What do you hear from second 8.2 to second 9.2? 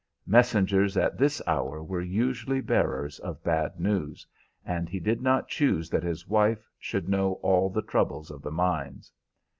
of the mines.